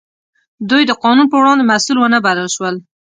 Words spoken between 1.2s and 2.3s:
په وړاندې مسوول ونه